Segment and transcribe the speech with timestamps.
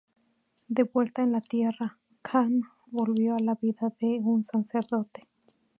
[0.67, 5.27] De vuelta en la Tierra, Kan volvió a la vida de un sacerdote.